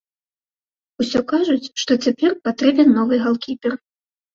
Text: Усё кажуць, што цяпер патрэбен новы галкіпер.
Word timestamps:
Усё 1.03 1.21
кажуць, 1.33 1.59
што 1.85 2.01
цяпер 2.09 2.29
патрэбен 2.51 2.87
новы 3.01 3.25
галкіпер. 3.29 3.83